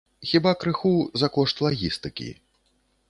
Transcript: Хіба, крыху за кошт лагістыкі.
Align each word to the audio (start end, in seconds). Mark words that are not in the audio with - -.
Хіба, 0.29 0.53
крыху 0.63 0.93
за 1.23 1.29
кошт 1.35 1.63
лагістыкі. 1.67 2.29